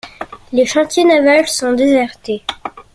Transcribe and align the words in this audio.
Les 0.51 0.65
chantiers 0.65 1.03
navals 1.05 1.47
sont 1.55 1.73
désertés. 1.73 2.41